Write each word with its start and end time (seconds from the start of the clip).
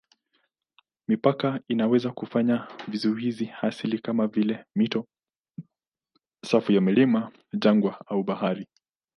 Mipaka 1.07 1.59
inaweza 1.67 2.11
kufuata 2.11 2.67
vizuizi 2.87 3.51
asilia 3.61 3.99
kama 4.03 4.27
vile 4.27 4.65
mito, 4.75 5.07
safu 6.45 6.73
za 6.73 6.81
milima, 6.81 7.31
jangwa 7.57 8.03
au 8.07 8.23
bahari. 8.23 8.67